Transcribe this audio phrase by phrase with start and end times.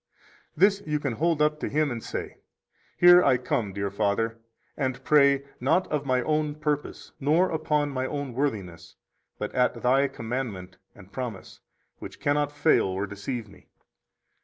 [0.55, 2.37] 21 This you can hold up to Him and say:
[2.97, 4.39] Here I come, dear Father,
[4.75, 8.95] and pray, not of my own purpose nor upon my own worthiness,
[9.37, 11.59] but at Thy commandment and promise,
[11.99, 13.67] which cannot fail or deceive me.